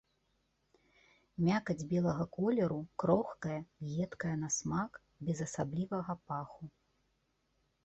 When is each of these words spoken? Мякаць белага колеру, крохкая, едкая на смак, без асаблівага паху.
Мякаць 1.49 1.85
белага 1.91 2.25
колеру, 2.37 2.79
крохкая, 3.05 3.59
едкая 4.07 4.33
на 4.47 4.51
смак, 4.57 4.91
без 5.31 5.37
асаблівага 5.49 6.19
паху. 6.33 6.63